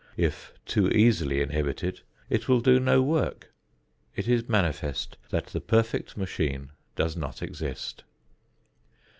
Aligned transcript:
If 0.17 0.55
too 0.65 0.89
easily 0.89 1.43
inhibited, 1.43 2.01
it 2.27 2.49
will 2.49 2.59
do 2.59 2.79
no 2.79 3.03
work. 3.03 3.51
It 4.15 4.27
is 4.27 4.49
manifest 4.49 5.15
that 5.29 5.45
the 5.53 5.61
perfect 5.61 6.17
machine 6.17 6.71
does 6.95 7.15
not 7.15 7.43
exist. 7.43 8.03